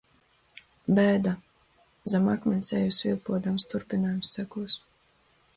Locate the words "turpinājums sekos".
3.75-4.81